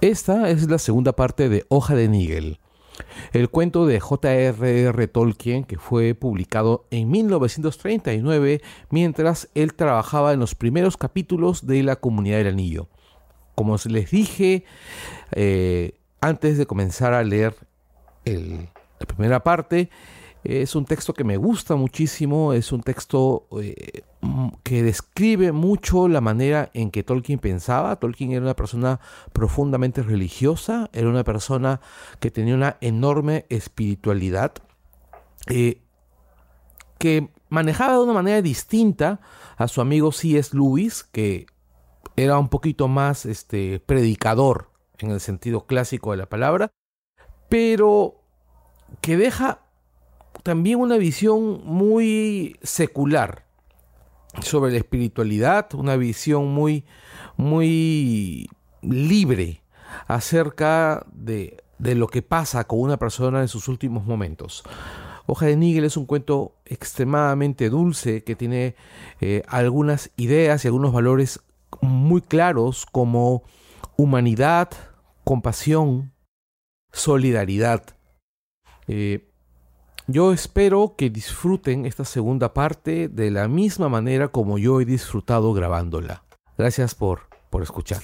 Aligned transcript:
Esta 0.00 0.48
es 0.48 0.66
la 0.70 0.78
segunda 0.78 1.12
parte 1.12 1.50
de 1.50 1.66
Hoja 1.68 1.94
de 1.94 2.08
Nigel, 2.08 2.58
el 3.34 3.50
cuento 3.50 3.84
de 3.84 4.00
J.R.R. 4.00 5.08
Tolkien 5.08 5.64
que 5.64 5.76
fue 5.76 6.14
publicado 6.14 6.86
en 6.90 7.10
1939 7.10 8.62
mientras 8.88 9.50
él 9.54 9.74
trabajaba 9.74 10.32
en 10.32 10.40
los 10.40 10.54
primeros 10.54 10.96
capítulos 10.96 11.66
de 11.66 11.82
la 11.82 11.96
Comunidad 11.96 12.38
del 12.38 12.46
Anillo. 12.46 12.88
Como 13.54 13.76
les 13.90 14.10
dije 14.10 14.64
eh, 15.32 15.98
antes 16.22 16.56
de 16.56 16.64
comenzar 16.64 17.12
a 17.12 17.22
leer 17.22 17.54
la 18.24 19.06
primera 19.06 19.42
parte, 19.42 19.90
es 20.42 20.74
un 20.74 20.86
texto 20.86 21.12
que 21.12 21.24
me 21.24 21.36
gusta 21.36 21.76
muchísimo, 21.76 22.54
es 22.54 22.72
un 22.72 22.82
texto 22.82 23.46
eh, 23.60 24.02
que 24.62 24.82
describe 24.82 25.52
mucho 25.52 26.08
la 26.08 26.22
manera 26.22 26.70
en 26.72 26.90
que 26.90 27.02
Tolkien 27.02 27.38
pensaba. 27.38 27.96
Tolkien 27.96 28.32
era 28.32 28.40
una 28.40 28.56
persona 28.56 29.00
profundamente 29.32 30.02
religiosa, 30.02 30.88
era 30.92 31.08
una 31.08 31.24
persona 31.24 31.80
que 32.20 32.30
tenía 32.30 32.54
una 32.54 32.78
enorme 32.80 33.44
espiritualidad, 33.50 34.54
eh, 35.46 35.82
que 36.98 37.28
manejaba 37.50 37.94
de 37.94 38.04
una 38.04 38.14
manera 38.14 38.40
distinta 38.40 39.20
a 39.56 39.68
su 39.68 39.82
amigo 39.82 40.10
C.S. 40.10 40.56
Lewis, 40.56 41.04
que 41.04 41.46
era 42.16 42.38
un 42.38 42.48
poquito 42.48 42.88
más 42.88 43.26
este, 43.26 43.80
predicador 43.80 44.70
en 44.98 45.10
el 45.10 45.20
sentido 45.20 45.66
clásico 45.66 46.12
de 46.12 46.16
la 46.18 46.28
palabra, 46.28 46.70
pero 47.48 48.22
que 49.00 49.16
deja 49.16 49.60
también 50.42 50.80
una 50.80 50.96
visión 50.96 51.60
muy 51.64 52.56
secular 52.62 53.46
sobre 54.42 54.72
la 54.72 54.78
espiritualidad, 54.78 55.74
una 55.74 55.96
visión 55.96 56.52
muy, 56.52 56.84
muy 57.36 58.48
libre 58.82 59.62
acerca 60.06 61.04
de, 61.12 61.62
de 61.78 61.94
lo 61.94 62.06
que 62.06 62.22
pasa 62.22 62.64
con 62.64 62.80
una 62.80 62.96
persona 62.96 63.40
en 63.40 63.48
sus 63.48 63.68
últimos 63.68 64.04
momentos. 64.06 64.62
Hoja 65.26 65.46
de 65.46 65.56
Nigel 65.56 65.84
es 65.84 65.96
un 65.96 66.06
cuento 66.06 66.56
extremadamente 66.64 67.70
dulce 67.70 68.24
que 68.24 68.34
tiene 68.34 68.74
eh, 69.20 69.42
algunas 69.48 70.10
ideas 70.16 70.64
y 70.64 70.68
algunos 70.68 70.92
valores 70.92 71.40
muy 71.80 72.20
claros 72.20 72.84
como 72.84 73.44
humanidad, 73.96 74.70
compasión, 75.24 76.12
solidaridad. 76.92 77.96
Eh, 78.88 79.29
yo 80.12 80.32
espero 80.32 80.94
que 80.96 81.10
disfruten 81.10 81.86
esta 81.86 82.04
segunda 82.04 82.52
parte 82.52 83.08
de 83.08 83.30
la 83.30 83.48
misma 83.48 83.88
manera 83.88 84.28
como 84.28 84.58
yo 84.58 84.80
he 84.80 84.84
disfrutado 84.84 85.52
grabándola. 85.52 86.24
Gracias 86.58 86.94
por, 86.94 87.28
por 87.50 87.62
escuchar. 87.62 88.02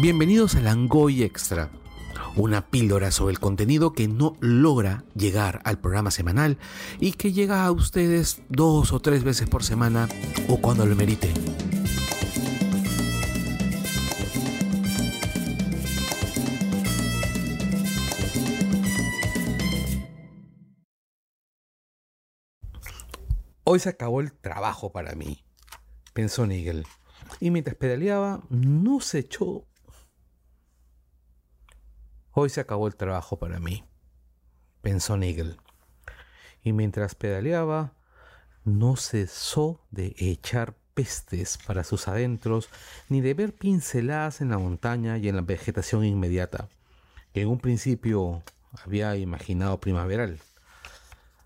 Bienvenidos 0.00 0.56
a 0.56 0.60
Langoy 0.60 1.22
Extra 1.22 1.70
una 2.36 2.68
píldora 2.68 3.10
sobre 3.10 3.32
el 3.32 3.40
contenido 3.40 3.92
que 3.92 4.08
no 4.08 4.36
logra 4.40 5.04
llegar 5.14 5.60
al 5.64 5.78
programa 5.78 6.10
semanal 6.10 6.58
y 7.00 7.12
que 7.12 7.32
llega 7.32 7.64
a 7.64 7.72
ustedes 7.72 8.42
dos 8.48 8.92
o 8.92 9.00
tres 9.00 9.24
veces 9.24 9.48
por 9.48 9.64
semana 9.64 10.08
o 10.48 10.58
cuando 10.58 10.86
lo 10.86 10.96
meriten. 10.96 11.32
Hoy 23.64 23.78
se 23.78 23.88
acabó 23.88 24.20
el 24.20 24.32
trabajo 24.32 24.92
para 24.92 25.14
mí, 25.14 25.44
pensó 26.12 26.46
Nigel. 26.46 26.84
Y 27.40 27.50
mientras 27.50 27.76
pedaleaba, 27.76 28.42
no 28.50 29.00
se 29.00 29.20
echó 29.20 29.64
Hoy 32.34 32.48
se 32.48 32.62
acabó 32.62 32.86
el 32.86 32.96
trabajo 32.96 33.38
para 33.38 33.60
mí, 33.60 33.84
pensó 34.80 35.18
Nigel. 35.18 35.58
Y 36.62 36.72
mientras 36.72 37.14
pedaleaba, 37.14 37.92
no 38.64 38.96
cesó 38.96 39.84
de 39.90 40.14
echar 40.16 40.74
pestes 40.94 41.58
para 41.58 41.84
sus 41.84 42.08
adentros, 42.08 42.70
ni 43.10 43.20
de 43.20 43.34
ver 43.34 43.54
pinceladas 43.54 44.40
en 44.40 44.48
la 44.48 44.56
montaña 44.56 45.18
y 45.18 45.28
en 45.28 45.36
la 45.36 45.42
vegetación 45.42 46.06
inmediata, 46.06 46.70
que 47.34 47.42
en 47.42 47.48
un 47.48 47.58
principio 47.58 48.42
había 48.82 49.14
imaginado 49.16 49.78
primaveral. 49.78 50.40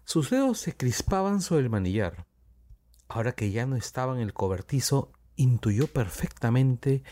Sus 0.05 0.31
dedos 0.31 0.59
se 0.61 0.77
crispaban 0.77 1.41
sobre 1.41 1.63
el 1.63 1.71
manillar. 1.71 2.27
Ahora 3.09 3.33
que 3.33 3.51
ya 3.51 3.67
no 3.67 3.75
estaba 3.75 4.15
en 4.15 4.21
el 4.21 4.33
cobertizo, 4.33 5.11
intuyó 5.37 5.87
perfectamente 5.87 7.03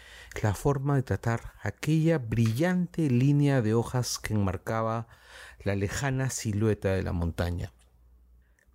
la 0.42 0.54
forma 0.54 0.96
de 0.96 1.02
tratar 1.02 1.52
aquella 1.62 2.18
brillante 2.18 3.08
línea 3.10 3.62
de 3.62 3.74
hojas 3.74 4.18
que 4.18 4.34
enmarcaba 4.34 5.06
la 5.62 5.76
lejana 5.76 6.30
silueta 6.30 6.90
de 6.90 7.02
la 7.02 7.12
montaña. 7.12 7.72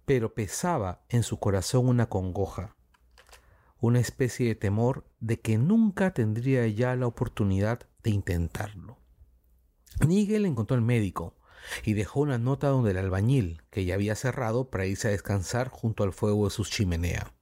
Pero 0.05 0.33
pesaba 0.33 1.03
en 1.09 1.23
su 1.23 1.39
corazón 1.39 1.88
una 1.88 2.07
congoja, 2.07 2.75
una 3.79 3.99
especie 3.99 4.47
de 4.47 4.55
temor 4.55 5.05
de 5.19 5.39
que 5.39 5.57
nunca 5.57 6.13
tendría 6.13 6.67
ya 6.67 6.95
la 6.95 7.07
oportunidad 7.07 7.88
de 8.03 8.11
intentarlo. 8.11 8.97
Nigel 10.07 10.45
encontró 10.45 10.75
al 10.75 10.83
médico 10.83 11.35
y 11.83 11.93
dejó 11.93 12.21
una 12.21 12.38
nota 12.38 12.69
donde 12.69 12.91
el 12.91 12.97
albañil, 12.97 13.61
que 13.69 13.85
ya 13.85 13.95
había 13.95 14.15
cerrado 14.15 14.69
para 14.69 14.85
irse 14.85 15.07
a 15.07 15.11
descansar 15.11 15.69
junto 15.69 16.03
al 16.03 16.13
fuego 16.13 16.45
de 16.45 16.51
su 16.51 16.63
chimenea. 16.63 17.33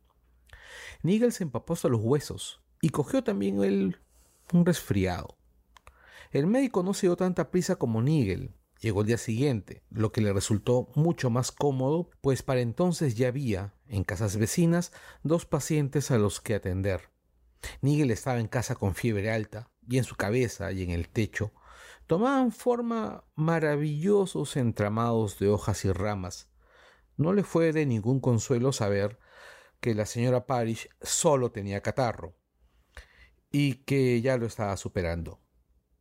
Nigel 1.08 1.32
se 1.32 1.46
empapó 1.46 1.72
hasta 1.72 1.88
los 1.88 2.02
huesos 2.02 2.62
y 2.82 2.90
cogió 2.90 3.24
también 3.24 3.64
él 3.64 4.02
un 4.52 4.66
resfriado. 4.66 5.38
El 6.32 6.48
médico 6.48 6.84
no 6.84 6.94
se 6.94 7.08
dio 7.08 7.16
tanta 7.16 7.50
prisa 7.50 7.78
como 7.78 8.02
Nigel. 8.02 8.54
Llegó 8.82 9.02
el 9.02 9.08
día 9.08 9.18
siguiente, 9.18 9.84
lo 9.90 10.12
que 10.12 10.20
le 10.20 10.34
resultó 10.34 10.90
mucho 10.96 11.30
más 11.30 11.54
cómodo, 11.54 12.10
pues 12.20 12.44
para 12.44 12.60
entonces 12.60 13.16
ya 13.16 13.30
había, 13.30 13.74
en 13.88 14.04
casas 14.04 14.36
vecinas, 14.36 14.92
dos 15.24 15.46
pacientes 15.46 16.12
a 16.12 16.18
los 16.18 16.42
que 16.42 16.56
atender. 16.56 17.10
Nigel 17.80 18.12
estaba 18.12 18.42
en 18.42 18.50
casa 18.50 18.76
con 18.76 18.94
fiebre 18.94 19.32
alta, 19.32 19.72
y 19.88 20.00
en 20.00 20.04
su 20.04 20.18
cabeza 20.18 20.74
y 20.74 20.84
en 20.84 20.92
el 20.92 21.08
techo 21.08 21.54
tomaban 22.06 22.52
forma 22.52 23.24
maravillosos 23.36 24.58
entramados 24.58 25.40
de 25.40 25.48
hojas 25.48 25.86
y 25.86 25.92
ramas. 25.94 26.50
No 27.16 27.32
le 27.32 27.44
fue 27.44 27.72
de 27.72 27.86
ningún 27.86 28.20
consuelo 28.20 28.74
saber 28.74 29.18
que 29.80 29.96
la 29.96 30.06
señora 30.06 30.46
Parish 30.46 30.90
solo 31.02 31.52
tenía 31.52 31.82
catarro 31.82 32.36
y 33.52 33.76
que 33.86 34.22
ya 34.22 34.38
lo 34.38 34.46
estaba 34.46 34.76
superando. 34.78 35.40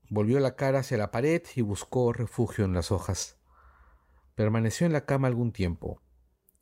Volvió 0.09 0.41
la 0.41 0.57
cara 0.57 0.81
hacia 0.81 0.99
la 0.99 1.11
pared 1.11 1.43
y 1.55 1.63
buscó 1.63 2.13
refugio 2.13 2.65
en 2.65 2.75
las 2.75 2.91
hojas. 2.93 3.39
Permaneció 4.35 4.87
en 4.87 4.93
la 4.93 5.05
cama 5.05 5.29
algún 5.29 5.53
tiempo. 5.53 6.03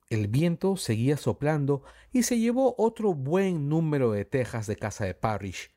El 0.09 0.29
viento 0.29 0.77
seguía 0.77 1.17
soplando 1.17 1.83
y 2.13 2.23
se 2.23 2.39
llevó 2.39 2.75
otro 2.79 3.15
buen 3.15 3.69
número 3.69 4.13
de 4.13 4.25
tejas 4.25 4.67
de 4.67 4.77
casa 4.77 5.05
de 5.05 5.15
Parrish, 5.15 5.75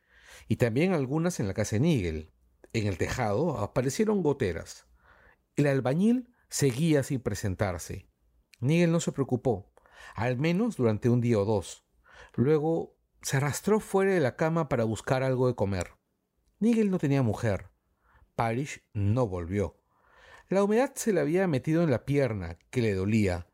y 0.48 0.58
también 0.58 0.94
algunas 0.94 1.40
en 1.40 1.48
la 1.48 1.54
casa 1.54 1.78
de 1.78 1.80
Nigel. 1.81 2.31
En 2.74 2.88
el 2.88 2.98
tejado 2.98 3.58
aparecieron 3.58 4.22
goteras. 4.22 4.86
El 5.56 5.68
albañil 5.68 6.30
seguía 6.50 7.04
sin 7.04 7.19
presentarse. 7.19 8.09
Nigel 8.59 8.92
no 8.92 9.00
se 9.00 9.12
preocupó 9.12 9.74
al 10.16 10.38
menos 10.38 10.78
durante 10.78 11.09
un 11.09 11.22
día 11.22 11.40
o 11.40 11.46
dos. 11.46 11.85
Luego 12.35 12.96
se 13.22 13.38
arrastró 13.38 13.80
fuera 13.80 14.13
de 14.13 14.19
la 14.19 14.35
cama 14.35 14.69
para 14.69 14.84
buscar 14.84 15.24
algo 15.24 15.47
de 15.47 15.56
comer. 15.56 15.94
Nigel 16.59 16.91
no 16.91 17.00
tenía 17.00 17.22
mujer. 17.22 17.69
Parish 18.36 18.84
no 18.94 19.28
volvió. 19.28 19.80
La 20.50 20.63
humedad 20.63 20.94
se 20.96 21.12
le 21.12 21.19
había 21.19 21.47
metido 21.47 21.84
en 21.84 21.91
la 21.91 22.06
pierna, 22.06 22.57
que 22.69 22.81
le 22.81 22.94
dolía, 22.94 23.48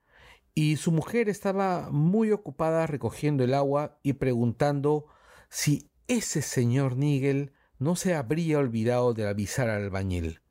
y 0.54 0.76
su 0.76 0.92
mujer 0.92 1.30
estaba 1.30 1.90
muy 1.90 2.32
ocupada 2.32 2.86
recogiendo 2.86 3.44
el 3.44 3.54
agua 3.54 4.00
y 4.04 4.14
preguntando 4.14 5.08
si 5.50 5.90
ese 6.08 6.42
señor 6.42 6.96
Nigel 6.98 7.54
no 7.80 7.96
se 7.96 8.14
habría 8.14 8.60
olvidado 8.60 9.14
de 9.14 9.28
avisar 9.28 9.70
al 9.70 9.84
albañil. 9.84 10.42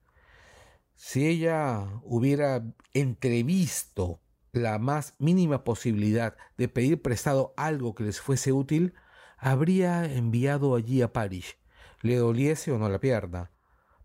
Si 0.96 1.26
ella 1.26 2.00
hubiera 2.02 2.64
entrevisto 2.94 4.21
la 4.52 4.78
más 4.78 5.14
mínima 5.18 5.64
posibilidad 5.64 6.36
de 6.58 6.68
pedir 6.68 7.00
prestado 7.00 7.54
algo 7.56 7.94
que 7.94 8.04
les 8.04 8.20
fuese 8.20 8.52
útil, 8.52 8.94
habría 9.38 10.04
enviado 10.04 10.76
allí 10.76 11.02
a 11.02 11.12
Parish, 11.12 11.58
le 12.02 12.16
doliese 12.16 12.70
o 12.70 12.78
no 12.78 12.88
la 12.88 13.00
pierna, 13.00 13.50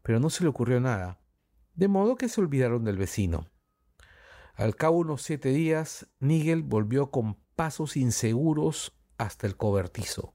pero 0.03 0.19
no 0.19 0.29
se 0.29 0.44
le 0.44 0.49
ocurrió 0.49 0.79
nada, 0.79 1.19
de 1.75 1.89
modo 1.89 2.15
que 2.15 2.29
se 2.29 2.39
olvidaron 2.39 2.85
del 2.85 2.97
vecino. 2.97 3.49
Al 4.55 4.75
cabo 4.75 4.95
de 4.95 5.01
unos 5.01 5.21
siete 5.21 5.49
días, 5.49 6.07
Nigel 6.19 6.63
volvió 6.63 7.11
con 7.11 7.35
pasos 7.55 7.97
inseguros 7.97 8.97
hasta 9.17 9.45
el 9.45 9.57
cobertizo. 9.57 10.33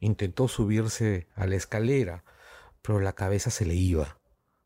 Intentó 0.00 0.48
subirse 0.48 1.28
a 1.36 1.46
la 1.46 1.54
escalera, 1.54 2.24
pero 2.80 2.98
la 2.98 3.12
cabeza 3.12 3.50
se 3.50 3.64
le 3.64 3.74
iba. 3.74 4.18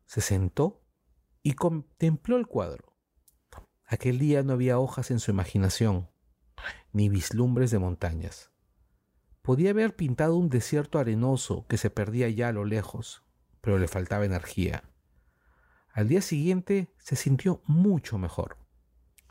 Se 0.07 0.21
sentó 0.21 0.81
y 1.43 1.53
contempló 1.53 2.37
el 2.37 2.47
cuadro. 2.47 2.96
Aquel 3.89 4.19
día 4.19 4.43
no 4.43 4.51
había 4.51 4.79
hojas 4.79 5.11
en 5.11 5.21
su 5.21 5.31
imaginación, 5.31 6.09
ni 6.91 7.07
vislumbres 7.07 7.71
de 7.71 7.79
montañas. 7.79 8.51
Podía 9.41 9.69
haber 9.69 9.95
pintado 9.95 10.35
un 10.35 10.49
desierto 10.49 10.99
arenoso 10.99 11.65
que 11.67 11.77
se 11.77 11.89
perdía 11.89 12.27
ya 12.27 12.49
a 12.49 12.51
lo 12.51 12.65
lejos, 12.65 13.23
pero 13.61 13.79
le 13.79 13.87
faltaba 13.87 14.25
energía. 14.25 14.83
Al 15.93 16.09
día 16.09 16.21
siguiente 16.21 16.93
se 16.97 17.15
sintió 17.15 17.61
mucho 17.65 18.17
mejor. 18.17 18.57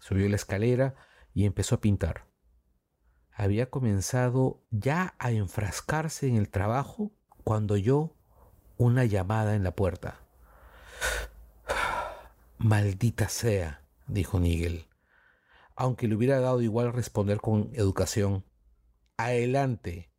Subió 0.01 0.27
la 0.31 0.37
escalera 0.37 0.95
y 1.35 1.45
empezó 1.45 1.75
a 1.75 1.81
pintar. 1.83 2.27
Había 3.33 3.69
comenzado 3.69 4.65
ya 4.71 5.15
a 5.19 5.33
enfrascarse 5.33 6.29
en 6.29 6.37
el 6.37 6.49
trabajo 6.49 7.13
cuando 7.45 7.75
oyó 7.75 8.15
una 8.79 9.05
llamada 9.05 9.55
en 9.55 9.65
la 9.65 9.77
puerta. 9.77 10.23
Maldita 12.59 13.29
sea, 13.29 13.86
dijo 14.07 14.41
Nigel, 14.41 14.87
aunque 15.75 16.09
le 16.09 16.15
hubiera 16.15 16.41
dado 16.41 16.63
igual 16.63 16.93
responder 16.93 17.41
con 17.41 17.71
educación. 17.75 18.45
Adelante, 19.19 20.11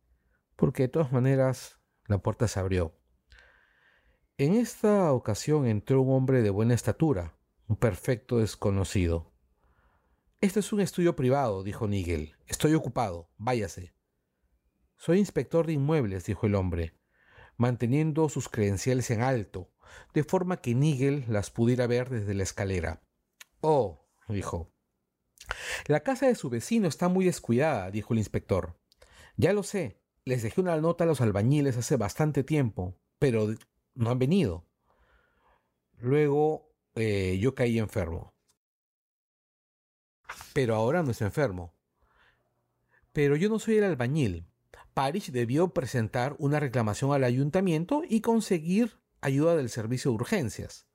porque 0.56 0.84
de 0.84 0.88
todas 0.88 1.12
maneras 1.12 1.78
la 2.06 2.18
puerta 2.18 2.48
se 2.48 2.60
abrió. 2.60 2.96
En 4.38 4.54
esta 4.54 5.12
ocasión 5.12 5.66
entró 5.66 6.00
un 6.02 6.14
hombre 6.14 6.42
de 6.42 6.50
buena 6.50 6.74
estatura, 6.74 7.36
un 7.66 7.76
perfecto 7.76 8.38
desconocido. 8.38 9.32
Este 10.40 10.60
es 10.60 10.72
un 10.72 10.80
estudio 10.80 11.16
privado, 11.16 11.64
dijo 11.64 11.88
Nigel. 11.88 12.36
Estoy 12.46 12.74
ocupado. 12.74 13.28
Váyase. 13.36 13.92
Soy 14.96 15.18
inspector 15.18 15.66
de 15.66 15.72
inmuebles, 15.72 16.24
dijo 16.24 16.46
el 16.46 16.54
hombre, 16.54 16.94
manteniendo 17.56 18.28
sus 18.28 18.48
credenciales 18.48 19.10
en 19.10 19.22
alto, 19.22 19.70
de 20.14 20.24
forma 20.24 20.58
que 20.58 20.74
Nigel 20.74 21.24
las 21.28 21.50
pudiera 21.50 21.86
ver 21.86 22.08
desde 22.08 22.34
la 22.34 22.44
escalera. 22.44 23.02
Oh, 23.60 24.06
dijo. 24.28 24.72
La 25.86 26.00
casa 26.00 26.26
de 26.26 26.34
su 26.34 26.50
vecino 26.50 26.88
está 26.88 27.08
muy 27.08 27.24
descuidada, 27.24 27.90
dijo 27.90 28.14
el 28.14 28.18
inspector. 28.18 28.78
Ya 29.36 29.52
lo 29.52 29.62
sé. 29.62 30.00
Les 30.24 30.42
dejé 30.42 30.60
una 30.60 30.76
nota 30.76 31.04
a 31.04 31.06
los 31.06 31.20
albañiles 31.20 31.76
hace 31.76 31.96
bastante 31.96 32.44
tiempo, 32.44 32.98
pero 33.18 33.54
no 33.94 34.10
han 34.10 34.18
venido. 34.18 34.66
Luego 35.96 36.74
eh, 36.94 37.38
yo 37.40 37.54
caí 37.54 37.78
enfermo 37.78 38.34
pero 40.58 40.74
ahora 40.74 41.04
no 41.04 41.12
está 41.12 41.24
enfermo. 41.24 41.72
Pero 43.12 43.36
yo 43.36 43.48
no 43.48 43.60
soy 43.60 43.76
el 43.76 43.84
albañil. 43.84 44.44
Parrish 44.92 45.30
debió 45.30 45.68
presentar 45.68 46.34
una 46.40 46.58
reclamación 46.58 47.12
al 47.12 47.22
ayuntamiento 47.22 48.02
y 48.08 48.22
conseguir 48.22 48.98
ayuda 49.20 49.54
del 49.54 49.70
servicio 49.70 50.10
de 50.10 50.16
urgencias. 50.16 50.87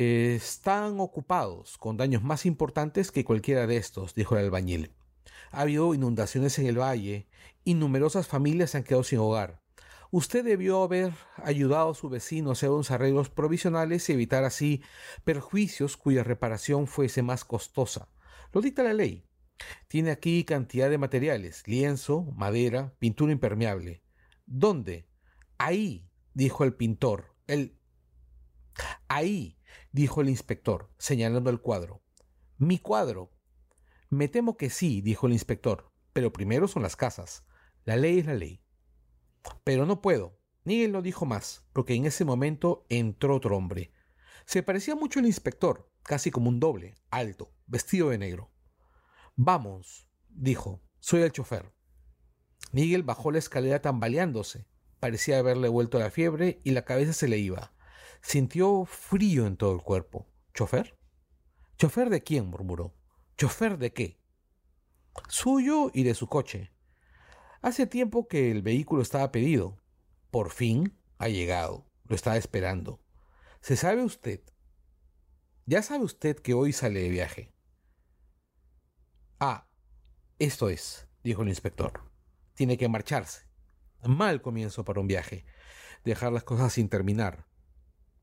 Están 0.00 1.00
ocupados 1.00 1.76
con 1.76 1.96
daños 1.96 2.22
más 2.22 2.46
importantes 2.46 3.10
que 3.10 3.24
cualquiera 3.24 3.66
de 3.66 3.78
estos, 3.78 4.14
dijo 4.14 4.36
el 4.36 4.44
albañil. 4.44 4.92
Ha 5.50 5.62
habido 5.62 5.92
inundaciones 5.92 6.56
en 6.60 6.66
el 6.66 6.78
valle 6.78 7.26
y 7.64 7.74
numerosas 7.74 8.28
familias 8.28 8.70
se 8.70 8.76
han 8.76 8.84
quedado 8.84 9.02
sin 9.02 9.18
hogar. 9.18 9.60
Usted 10.12 10.44
debió 10.44 10.84
haber 10.84 11.14
ayudado 11.42 11.90
a 11.90 11.94
su 11.96 12.08
vecino 12.08 12.50
a 12.50 12.52
hacer 12.52 12.70
unos 12.70 12.92
arreglos 12.92 13.28
provisionales 13.28 14.08
y 14.08 14.12
evitar 14.12 14.44
así 14.44 14.84
perjuicios 15.24 15.96
cuya 15.96 16.22
reparación 16.22 16.86
fuese 16.86 17.22
más 17.22 17.44
costosa. 17.44 18.08
Lo 18.52 18.60
dicta 18.60 18.84
la 18.84 18.92
ley. 18.92 19.26
Tiene 19.88 20.12
aquí 20.12 20.44
cantidad 20.44 20.88
de 20.88 20.98
materiales, 20.98 21.66
lienzo, 21.66 22.22
madera, 22.36 22.94
pintura 23.00 23.32
impermeable. 23.32 24.04
¿Dónde? 24.46 25.08
Ahí, 25.58 26.08
dijo 26.34 26.62
el 26.62 26.74
pintor. 26.74 27.34
El... 27.48 27.76
Ahí, 29.08 29.57
dijo 29.98 30.20
el 30.20 30.28
inspector, 30.28 30.92
señalando 30.96 31.50
el 31.50 31.60
cuadro. 31.60 32.04
Mi 32.56 32.78
cuadro. 32.78 33.32
Me 34.10 34.28
temo 34.28 34.56
que 34.56 34.70
sí, 34.70 35.00
dijo 35.00 35.26
el 35.26 35.32
inspector, 35.32 35.90
pero 36.12 36.32
primero 36.32 36.68
son 36.68 36.84
las 36.84 36.94
casas. 36.94 37.44
La 37.82 37.96
ley 37.96 38.20
es 38.20 38.26
la 38.26 38.34
ley. 38.34 38.62
Pero 39.64 39.86
no 39.86 40.00
puedo. 40.00 40.38
Ni 40.62 40.84
él 40.84 40.92
no 40.92 41.02
dijo 41.02 41.26
más, 41.26 41.66
porque 41.72 41.94
en 41.94 42.06
ese 42.06 42.24
momento 42.24 42.86
entró 42.88 43.34
otro 43.34 43.56
hombre. 43.56 43.92
Se 44.46 44.62
parecía 44.62 44.94
mucho 44.94 45.18
al 45.18 45.26
inspector, 45.26 45.90
casi 46.04 46.30
como 46.30 46.48
un 46.48 46.60
doble, 46.60 46.94
alto, 47.10 47.52
vestido 47.66 48.10
de 48.10 48.18
negro. 48.18 48.52
Vamos, 49.34 50.08
dijo, 50.28 50.80
soy 51.00 51.22
el 51.22 51.32
chofer. 51.32 51.74
Miguel 52.70 53.02
bajó 53.02 53.32
la 53.32 53.38
escalera 53.38 53.82
tambaleándose. 53.82 54.68
Parecía 55.00 55.40
haberle 55.40 55.68
vuelto 55.68 55.98
la 55.98 56.12
fiebre 56.12 56.60
y 56.62 56.70
la 56.70 56.84
cabeza 56.84 57.12
se 57.12 57.26
le 57.26 57.38
iba. 57.38 57.72
Sintió 58.20 58.84
frío 58.84 59.46
en 59.46 59.56
todo 59.56 59.74
el 59.74 59.82
cuerpo. 59.82 60.26
¿Chofer? 60.54 60.98
¿Chofer 61.78 62.10
de 62.10 62.22
quién? 62.22 62.46
murmuró. 62.46 62.94
¿Chofer 63.36 63.78
de 63.78 63.92
qué? 63.92 64.18
Suyo 65.28 65.90
y 65.94 66.02
de 66.02 66.14
su 66.14 66.26
coche. 66.26 66.72
Hace 67.62 67.86
tiempo 67.86 68.28
que 68.28 68.50
el 68.50 68.62
vehículo 68.62 69.02
estaba 69.02 69.32
pedido. 69.32 69.78
Por 70.30 70.50
fin 70.50 70.98
ha 71.18 71.28
llegado. 71.28 71.86
Lo 72.04 72.14
estaba 72.14 72.36
esperando. 72.36 73.00
¿Se 73.60 73.76
sabe 73.76 74.02
usted? 74.02 74.40
Ya 75.66 75.82
sabe 75.82 76.04
usted 76.04 76.36
que 76.36 76.54
hoy 76.54 76.72
sale 76.72 77.00
de 77.00 77.08
viaje. 77.10 77.52
Ah, 79.38 79.68
esto 80.38 80.68
es, 80.68 81.08
dijo 81.22 81.42
el 81.42 81.48
inspector. 81.48 82.10
Tiene 82.54 82.78
que 82.78 82.88
marcharse. 82.88 83.46
Mal 84.04 84.40
comienzo 84.40 84.84
para 84.84 85.00
un 85.00 85.06
viaje. 85.06 85.44
Dejar 86.04 86.32
las 86.32 86.44
cosas 86.44 86.72
sin 86.72 86.88
terminar. 86.88 87.46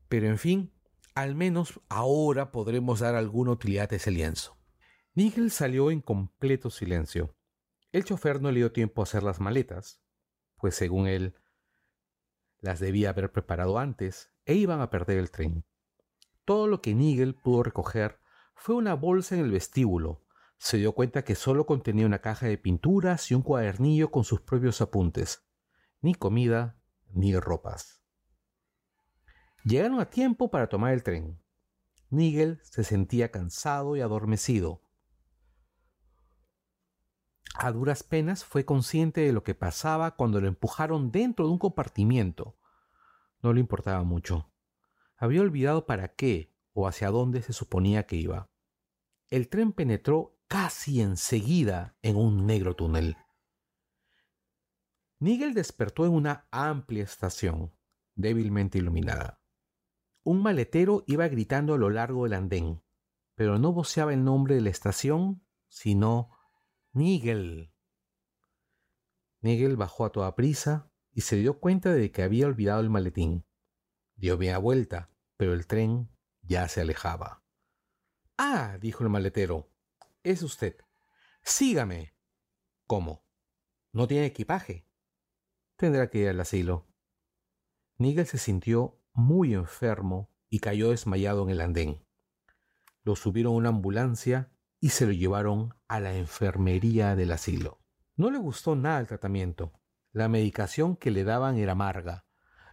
Pero 0.08 0.26
en 0.26 0.38
fin, 0.38 0.72
al 1.14 1.34
menos 1.34 1.80
ahora 1.88 2.52
podremos 2.52 3.00
dar 3.00 3.14
alguna 3.14 3.52
utilidad 3.52 3.92
a 3.92 3.96
ese 3.96 4.10
lienzo. 4.10 4.56
Nigel 5.14 5.50
salió 5.50 5.90
en 5.90 6.02
completo 6.02 6.70
silencio. 6.70 7.34
El 7.90 8.04
chofer 8.04 8.42
no 8.42 8.50
le 8.50 8.60
dio 8.60 8.72
tiempo 8.72 9.00
a 9.00 9.04
hacer 9.04 9.22
las 9.22 9.40
maletas, 9.40 10.02
pues 10.58 10.74
según 10.74 11.06
él, 11.06 11.34
las 12.58 12.80
debía 12.80 13.10
haber 13.10 13.32
preparado 13.32 13.78
antes 13.78 14.30
e 14.44 14.54
iban 14.54 14.80
a 14.80 14.90
perder 14.90 15.18
el 15.18 15.30
tren. 15.30 15.64
Todo 16.44 16.66
lo 16.66 16.80
que 16.80 16.94
Nigel 16.94 17.34
pudo 17.34 17.62
recoger 17.62 18.20
fue 18.54 18.74
una 18.74 18.94
bolsa 18.94 19.34
en 19.34 19.42
el 19.42 19.50
vestíbulo. 19.50 20.24
Se 20.58 20.78
dio 20.78 20.92
cuenta 20.92 21.24
que 21.24 21.34
solo 21.34 21.66
contenía 21.66 22.06
una 22.06 22.20
caja 22.20 22.46
de 22.46 22.58
pinturas 22.58 23.30
y 23.30 23.34
un 23.34 23.42
cuadernillo 23.42 24.10
con 24.10 24.24
sus 24.24 24.40
propios 24.40 24.80
apuntes. 24.80 25.46
Ni 26.00 26.14
comida, 26.14 26.78
ni 27.12 27.36
ropas. 27.36 28.05
Llegaron 29.66 29.98
a 29.98 30.08
tiempo 30.08 30.48
para 30.48 30.68
tomar 30.68 30.92
el 30.92 31.02
tren. 31.02 31.42
Nigel 32.08 32.60
se 32.62 32.84
sentía 32.84 33.32
cansado 33.32 33.96
y 33.96 34.00
adormecido. 34.00 34.80
A 37.56 37.72
duras 37.72 38.04
penas 38.04 38.44
fue 38.44 38.64
consciente 38.64 39.22
de 39.22 39.32
lo 39.32 39.42
que 39.42 39.56
pasaba 39.56 40.14
cuando 40.14 40.40
lo 40.40 40.46
empujaron 40.46 41.10
dentro 41.10 41.46
de 41.46 41.50
un 41.50 41.58
compartimiento. 41.58 42.56
No 43.42 43.52
le 43.52 43.58
importaba 43.58 44.04
mucho. 44.04 44.52
Había 45.16 45.40
olvidado 45.40 45.84
para 45.84 46.14
qué 46.14 46.54
o 46.72 46.86
hacia 46.86 47.10
dónde 47.10 47.42
se 47.42 47.52
suponía 47.52 48.06
que 48.06 48.14
iba. 48.14 48.48
El 49.30 49.48
tren 49.48 49.72
penetró 49.72 50.38
casi 50.46 51.00
enseguida 51.00 51.96
en 52.02 52.14
un 52.14 52.46
negro 52.46 52.76
túnel. 52.76 53.16
Nigel 55.18 55.54
despertó 55.54 56.06
en 56.06 56.12
una 56.12 56.46
amplia 56.52 57.02
estación, 57.02 57.74
débilmente 58.14 58.78
iluminada. 58.78 59.40
Un 60.26 60.42
maletero 60.42 61.04
iba 61.06 61.28
gritando 61.28 61.74
a 61.74 61.78
lo 61.78 61.88
largo 61.88 62.24
del 62.24 62.32
andén, 62.32 62.82
pero 63.36 63.60
no 63.60 63.72
voceaba 63.72 64.12
el 64.12 64.24
nombre 64.24 64.56
de 64.56 64.60
la 64.60 64.70
estación, 64.70 65.46
sino 65.68 66.36
Nigel. 66.92 67.72
Nigel 69.40 69.76
bajó 69.76 70.04
a 70.04 70.10
toda 70.10 70.34
prisa 70.34 70.90
y 71.12 71.20
se 71.20 71.36
dio 71.36 71.60
cuenta 71.60 71.92
de 71.92 72.10
que 72.10 72.24
había 72.24 72.48
olvidado 72.48 72.80
el 72.80 72.90
maletín. 72.90 73.46
Dio 74.16 74.36
media 74.36 74.58
vuelta, 74.58 75.12
pero 75.36 75.52
el 75.52 75.68
tren 75.68 76.10
ya 76.42 76.66
se 76.66 76.80
alejaba. 76.80 77.44
Ah, 78.36 78.78
dijo 78.80 79.04
el 79.04 79.10
maletero, 79.10 79.70
es 80.24 80.42
usted. 80.42 80.76
Sígame. 81.44 82.16
¿Cómo? 82.88 83.24
¿No 83.92 84.08
tiene 84.08 84.26
equipaje? 84.26 84.88
Tendrá 85.76 86.10
que 86.10 86.18
ir 86.18 86.28
al 86.30 86.40
asilo. 86.40 86.88
Nigel 87.96 88.26
se 88.26 88.38
sintió 88.38 88.95
muy 89.16 89.54
enfermo 89.54 90.30
y 90.48 90.60
cayó 90.60 90.90
desmayado 90.90 91.42
en 91.42 91.50
el 91.50 91.60
andén. 91.60 92.04
Lo 93.02 93.16
subieron 93.16 93.54
a 93.54 93.56
una 93.56 93.68
ambulancia 93.70 94.52
y 94.78 94.90
se 94.90 95.06
lo 95.06 95.12
llevaron 95.12 95.74
a 95.88 96.00
la 96.00 96.14
enfermería 96.14 97.16
del 97.16 97.32
asilo. 97.32 97.80
No 98.16 98.30
le 98.30 98.38
gustó 98.38 98.76
nada 98.76 99.00
el 99.00 99.06
tratamiento. 99.06 99.72
La 100.12 100.28
medicación 100.28 100.96
que 100.96 101.10
le 101.10 101.24
daban 101.24 101.56
era 101.56 101.72
amarga. 101.72 102.26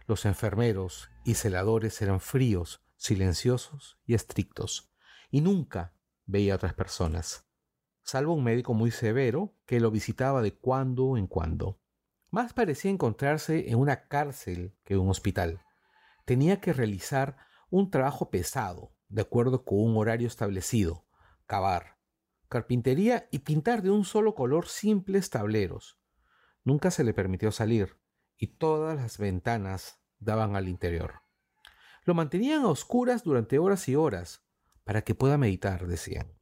Los 0.06 0.26
enfermeros 0.26 1.10
y 1.24 1.34
celadores 1.34 2.00
eran 2.02 2.20
fríos, 2.20 2.82
silenciosos 2.96 3.98
y 4.06 4.14
estrictos, 4.14 4.92
y 5.30 5.40
nunca 5.40 5.94
veía 6.26 6.52
a 6.52 6.56
otras 6.56 6.74
personas, 6.74 7.46
salvo 8.02 8.34
un 8.34 8.44
médico 8.44 8.74
muy 8.74 8.90
severo 8.90 9.54
que 9.66 9.80
lo 9.80 9.90
visitaba 9.90 10.42
de 10.42 10.54
cuando 10.54 11.16
en 11.16 11.26
cuando. 11.26 11.80
Más 12.30 12.52
parecía 12.52 12.90
encontrarse 12.90 13.70
en 13.70 13.78
una 13.78 14.08
cárcel 14.08 14.74
que 14.84 14.94
en 14.94 15.00
un 15.00 15.08
hospital. 15.08 15.60
Tenía 16.24 16.60
que 16.60 16.72
realizar 16.72 17.36
un 17.70 17.90
trabajo 17.90 18.30
pesado, 18.30 18.94
de 19.08 19.22
acuerdo 19.22 19.64
con 19.64 19.80
un 19.80 19.96
horario 19.96 20.26
establecido, 20.26 21.06
cavar, 21.46 21.98
carpintería 22.48 23.28
y 23.30 23.40
pintar 23.40 23.82
de 23.82 23.90
un 23.90 24.04
solo 24.04 24.34
color 24.34 24.68
simples 24.68 25.28
tableros. 25.30 25.98
Nunca 26.62 26.90
se 26.90 27.04
le 27.04 27.12
permitió 27.12 27.52
salir, 27.52 27.98
y 28.36 28.56
todas 28.58 28.96
las 28.96 29.18
ventanas 29.18 30.00
daban 30.18 30.56
al 30.56 30.68
interior. 30.68 31.22
Lo 32.04 32.14
mantenían 32.14 32.62
a 32.62 32.68
oscuras 32.68 33.22
durante 33.24 33.58
horas 33.58 33.88
y 33.88 33.96
horas, 33.96 34.46
para 34.84 35.02
que 35.02 35.14
pueda 35.14 35.38
meditar, 35.38 35.86
decían. 35.86 36.38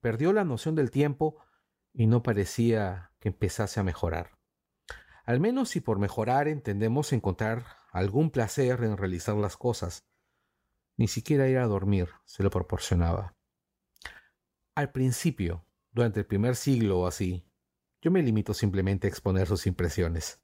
Perdió 0.00 0.32
la 0.32 0.44
noción 0.44 0.74
del 0.74 0.90
tiempo 0.90 1.42
y 1.92 2.06
no 2.06 2.22
parecía 2.22 3.12
que 3.18 3.28
empezase 3.28 3.80
a 3.80 3.84
mejorar. 3.84 4.38
Al 5.24 5.40
menos 5.40 5.70
si 5.70 5.80
por 5.80 5.98
mejorar 5.98 6.46
entendemos 6.46 7.12
encontrar 7.12 7.64
algún 7.98 8.30
placer 8.30 8.84
en 8.84 8.96
realizar 8.96 9.36
las 9.36 9.56
cosas. 9.56 10.06
Ni 10.96 11.08
siquiera 11.08 11.48
ir 11.48 11.58
a 11.58 11.66
dormir 11.66 12.10
se 12.24 12.42
lo 12.42 12.50
proporcionaba. 12.50 13.36
Al 14.74 14.92
principio, 14.92 15.64
durante 15.92 16.20
el 16.20 16.26
primer 16.26 16.56
siglo 16.56 17.00
o 17.00 17.06
así, 17.06 17.50
yo 18.02 18.10
me 18.10 18.22
limito 18.22 18.52
simplemente 18.52 19.06
a 19.06 19.10
exponer 19.10 19.46
sus 19.46 19.66
impresiones. 19.66 20.42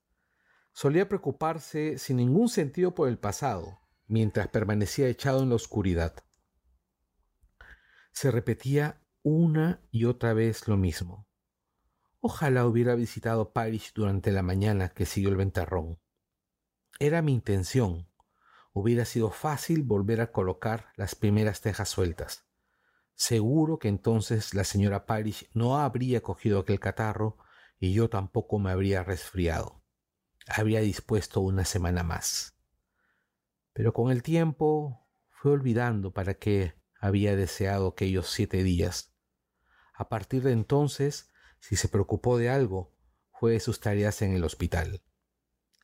Solía 0.72 1.08
preocuparse 1.08 1.98
sin 1.98 2.16
ningún 2.16 2.48
sentido 2.48 2.94
por 2.94 3.08
el 3.08 3.18
pasado, 3.18 3.80
mientras 4.06 4.48
permanecía 4.48 5.08
echado 5.08 5.42
en 5.42 5.50
la 5.50 5.56
oscuridad. 5.56 6.24
Se 8.12 8.30
repetía 8.30 9.02
una 9.22 9.82
y 9.90 10.06
otra 10.06 10.32
vez 10.32 10.66
lo 10.68 10.78
mismo. 10.78 11.26
Ojalá 12.20 12.66
hubiera 12.66 12.94
visitado 12.94 13.52
París 13.52 13.92
durante 13.94 14.32
la 14.32 14.42
mañana 14.42 14.88
que 14.88 15.04
siguió 15.04 15.28
el 15.28 15.36
ventarrón. 15.36 15.98
Era 17.02 17.20
mi 17.20 17.32
intención. 17.32 18.06
Hubiera 18.72 19.04
sido 19.04 19.32
fácil 19.32 19.82
volver 19.82 20.20
a 20.20 20.30
colocar 20.30 20.92
las 20.94 21.16
primeras 21.16 21.60
tejas 21.60 21.88
sueltas. 21.88 22.46
Seguro 23.16 23.80
que 23.80 23.88
entonces 23.88 24.54
la 24.54 24.62
señora 24.62 25.04
Parish 25.04 25.50
no 25.52 25.78
habría 25.78 26.20
cogido 26.20 26.60
aquel 26.60 26.78
catarro 26.78 27.38
y 27.80 27.92
yo 27.92 28.08
tampoco 28.08 28.60
me 28.60 28.70
habría 28.70 29.02
resfriado. 29.02 29.82
Habría 30.46 30.78
dispuesto 30.78 31.40
una 31.40 31.64
semana 31.64 32.04
más. 32.04 32.56
Pero 33.72 33.92
con 33.92 34.12
el 34.12 34.22
tiempo 34.22 35.04
fue 35.28 35.50
olvidando 35.50 36.12
para 36.12 36.34
qué 36.34 36.74
había 37.00 37.34
deseado 37.34 37.88
aquellos 37.88 38.30
siete 38.30 38.62
días. 38.62 39.12
A 39.92 40.08
partir 40.08 40.44
de 40.44 40.52
entonces, 40.52 41.32
si 41.58 41.74
se 41.74 41.88
preocupó 41.88 42.38
de 42.38 42.48
algo, 42.48 42.94
fue 43.32 43.50
de 43.50 43.58
sus 43.58 43.80
tareas 43.80 44.22
en 44.22 44.34
el 44.34 44.44
hospital. 44.44 45.02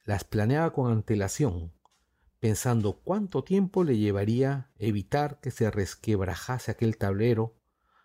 Las 0.08 0.24
planeaba 0.24 0.72
con 0.72 0.90
antelación, 0.90 1.74
pensando 2.38 3.02
cuánto 3.02 3.44
tiempo 3.44 3.84
le 3.84 3.98
llevaría 3.98 4.72
evitar 4.78 5.38
que 5.38 5.50
se 5.50 5.70
resquebrajase 5.70 6.70
aquel 6.70 6.96
tablero, 6.96 7.60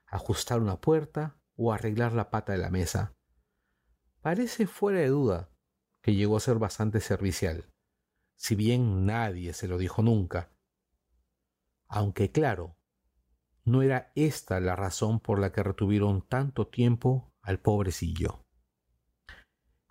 ajustar 0.08 0.60
una 0.60 0.82
puerta 0.82 1.40
o 1.56 1.72
arreglar 1.72 2.12
la 2.12 2.30
pata 2.30 2.52
de 2.52 2.58
la 2.58 2.70
mesa. 2.70 3.16
Parece 4.20 4.68
fuera 4.68 5.00
de 5.00 5.08
duda 5.08 5.50
que 6.02 6.14
llegó 6.14 6.36
a 6.36 6.42
ser 6.42 6.58
bastante 6.58 7.00
servicial, 7.00 7.72
si 8.36 8.56
bien 8.56 9.06
nadie 9.06 9.54
se 9.54 9.70
lo 9.70 9.78
dijo 9.78 10.02
nunca. 10.02 10.52
Aunque 11.88 12.34
claro, 12.34 12.76
no 13.64 13.82
era 13.82 14.12
esta 14.16 14.60
la 14.60 14.76
razón 14.76 15.22
por 15.22 15.40
la 15.40 15.54
que 15.54 15.64
retuvieron 15.64 16.28
tanto 16.28 16.68
tiempo 16.68 17.34
al 17.42 17.62
pobrecillo. 17.62 18.43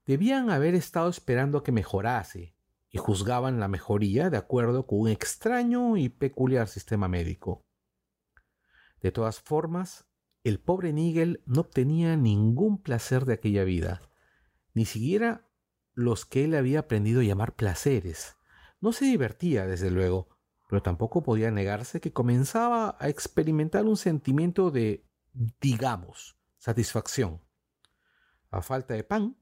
Debían 0.05 0.51
haber 0.51 0.75
estado 0.75 1.09
esperando 1.09 1.63
que 1.63 1.73
mejorase, 1.73 2.55
y 2.93 2.99
juzgaban 2.99 3.59
la 3.59 3.69
mejoría 3.69 4.29
de 4.29 4.37
acuerdo 4.37 4.87
con 4.87 5.01
un 5.01 5.09
extraño 5.09 5.97
y 5.97 6.11
peculiar 6.11 6.69
sistema 6.69 7.09
médico. 7.09 7.65
De 9.01 9.11
todas 9.11 9.41
formas, 9.41 10.07
el 10.45 10.61
pobre 10.61 10.93
Nigel 10.93 11.43
no 11.47 11.63
obtenía 11.63 12.17
ningún 12.17 12.83
placer 12.83 13.25
de 13.25 13.35
aquella 13.35 13.65
vida, 13.65 14.03
ni 14.75 14.85
siquiera 14.85 15.49
los 15.95 16.27
que 16.27 16.45
él 16.45 16.55
había 16.55 16.81
aprendido 16.81 17.21
a 17.21 17.25
llamar 17.25 17.55
placeres. 17.55 18.37
No 18.81 18.93
se 18.93 19.07
divertía, 19.07 19.67
desde 19.67 19.91
luego, 19.91 20.29
pero 20.69 20.83
tampoco 20.83 21.23
podía 21.23 21.51
negarse 21.51 22.01
que 22.01 22.13
comenzaba 22.13 22.97
a 22.99 23.09
experimentar 23.09 23.85
un 23.85 23.97
sentimiento 23.97 24.71
de, 24.71 25.07
digamos, 25.61 26.37
satisfacción. 26.59 27.41
A 28.51 28.63
falta 28.63 28.95
de 28.95 29.05
pan, 29.05 29.37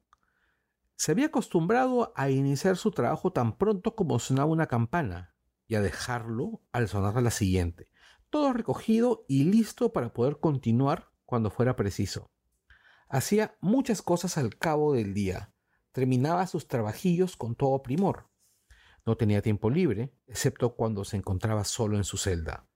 se 1.01 1.13
había 1.13 1.29
acostumbrado 1.29 2.13
a 2.15 2.29
iniciar 2.29 2.77
su 2.77 2.91
trabajo 2.91 3.33
tan 3.33 3.57
pronto 3.57 3.97
como 3.97 4.19
sonaba 4.19 4.51
una 4.51 4.67
campana 4.67 5.35
y 5.67 5.75
a 5.75 5.81
dejarlo 5.81 6.61
al 6.73 6.89
sonar 6.89 7.23
la 7.23 7.31
siguiente, 7.31 7.89
todo 8.29 8.53
recogido 8.53 9.25
y 9.27 9.45
listo 9.45 9.95
para 9.95 10.13
poder 10.13 10.41
continuar 10.41 11.11
cuando 11.25 11.49
fuera 11.49 11.75
preciso. 11.75 12.31
Hacía 13.09 13.57
muchas 13.63 14.03
cosas 14.03 14.37
al 14.37 14.59
cabo 14.59 14.93
del 14.93 15.15
día, 15.15 15.55
terminaba 15.93 16.47
sus 16.47 16.69
trabajillos 16.69 17.35
con 17.35 17.55
todo 17.55 17.83
primor. 17.83 18.29
No 19.07 19.17
tenía 19.17 19.41
tiempo 19.41 19.71
libre, 19.71 20.13
excepto 20.27 20.77
cuando 20.77 21.07
se 21.07 21.17
encontraba 21.17 21.65
solo 21.65 21.97
en 21.97 22.05
su 22.05 22.19
celda. 22.19 22.69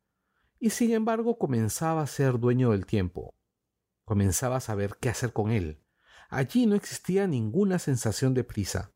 Y 0.58 0.70
sin 0.70 0.92
embargo 0.92 1.36
comenzaba 1.36 2.00
a 2.00 2.06
ser 2.06 2.38
dueño 2.38 2.70
del 2.70 2.86
tiempo. 2.86 3.34
Comenzaba 4.06 4.56
a 4.56 4.60
saber 4.60 4.96
qué 4.98 5.10
hacer 5.10 5.34
con 5.34 5.50
él, 5.50 5.83
Allí 6.34 6.66
no 6.66 6.74
existía 6.74 7.28
ninguna 7.28 7.78
sensación 7.78 8.34
de 8.34 8.42
prisa. 8.42 8.92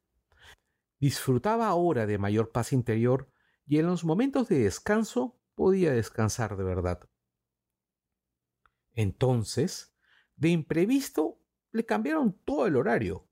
Disfrutaba 0.99 1.68
ahora 1.68 2.04
de 2.04 2.18
mayor 2.18 2.50
paz 2.50 2.73
interior 2.73 3.30
y 3.64 3.78
en 3.78 3.87
los 3.87 4.04
momentos 4.04 4.49
de 4.49 4.59
descanso 4.59 5.40
podía 5.54 5.92
descansar 5.92 6.57
de 6.57 6.64
verdad. 6.64 7.09
Entonces, 8.90 9.95
de 10.35 10.49
imprevisto, 10.49 11.40
le 11.71 11.87
cambiaron 11.87 12.33
todo 12.45 12.66
el 12.66 12.75
horario. 12.75 13.28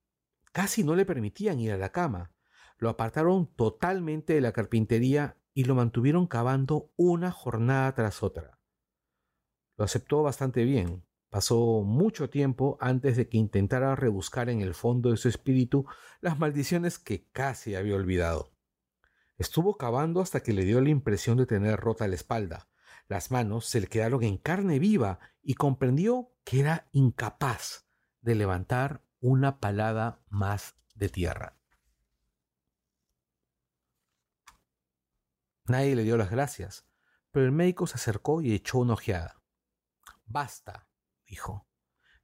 Casi 0.53 0.85
no 0.85 0.95
le 0.95 1.05
permitían 1.05 1.59
ir 1.59 1.73
a 1.73 1.77
la 1.77 1.91
cama. 1.91 2.33
Lo 2.79 2.91
apartaron 2.91 3.53
totalmente 3.57 4.35
de 4.35 4.41
la 4.41 4.53
carpintería 4.53 5.37
y 5.53 5.65
lo 5.65 5.75
mantuvieron 5.75 6.29
cavando 6.29 6.93
una 6.95 7.33
jornada 7.33 7.93
tras 7.97 8.23
otra. 8.23 8.61
Lo 9.77 9.85
aceptó 9.85 10.23
bastante 10.23 10.63
bien. 10.63 11.06
Pasó 11.37 11.83
mucho 11.83 12.31
tiempo 12.31 12.79
antes 12.81 13.19
de 13.19 13.29
que 13.29 13.37
intentara 13.37 13.95
rebuscar 13.95 14.49
en 14.49 14.63
el 14.63 14.73
fondo 14.73 15.11
de 15.11 15.19
su 15.19 15.29
espíritu 15.29 15.85
las 16.23 16.39
maldiciones 16.39 16.99
que 16.99 17.29
casi 17.31 17.75
había 17.75 17.95
olvidado. 17.95 18.55
Estuvo 19.37 19.77
cavando 19.77 20.23
hasta 20.23 20.43
que 20.43 20.55
le 20.55 20.65
dio 20.65 20.81
la 20.81 20.89
impresión 20.89 21.37
de 21.37 21.45
tener 21.45 21.79
rota 21.79 22.09
la 22.09 22.15
espalda. 22.15 22.71
Las 23.07 23.31
manos 23.31 23.67
se 23.67 23.83
le 23.83 23.87
quedaron 23.87 24.23
en 24.23 24.39
carne 24.39 24.79
viva 24.79 25.19
y 25.43 25.57
comprendió 25.57 26.33
que 26.43 26.61
era 26.61 26.89
incapaz 26.93 27.87
de 28.23 28.35
levantar 28.35 29.03
una 29.21 29.61
palada 29.61 30.23
más 30.31 30.79
de 30.95 31.11
tierra. 31.11 31.59
Nadie 35.67 35.97
le 35.97 36.05
dio 36.05 36.17
las 36.17 36.31
gracias, 36.31 36.89
pero 37.31 37.45
el 37.45 37.53
médico 37.53 37.87
se 37.87 37.97
acercó 37.97 38.41
y 38.41 38.55
echó 38.55 38.79
una 38.79 38.95
ojeada. 38.95 39.43
Basta, 40.25 40.89
dijo. 41.27 41.67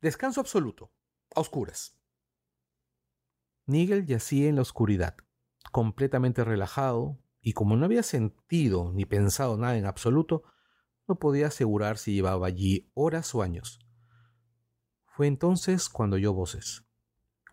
Descanso 0.00 0.40
absoluto, 0.40 0.92
a 1.34 1.40
oscuras. 1.40 1.98
Nigel 3.66 4.06
yacía 4.06 4.48
en 4.48 4.56
la 4.56 4.62
oscuridad, 4.62 5.16
completamente 5.70 6.44
relajado, 6.44 7.18
y 7.40 7.52
como 7.52 7.76
no 7.76 7.84
había 7.84 8.02
sentido 8.02 8.92
ni 8.92 9.04
pensado 9.04 9.56
nada 9.56 9.76
en 9.76 9.86
absoluto, 9.86 10.44
no 11.06 11.18
podía 11.18 11.48
asegurar 11.48 11.98
si 11.98 12.14
llevaba 12.14 12.46
allí 12.46 12.90
horas 12.94 13.34
o 13.34 13.42
años. 13.42 13.80
Fue 15.06 15.26
entonces 15.26 15.88
cuando 15.88 16.16
oyó 16.16 16.32
voces. 16.32 16.84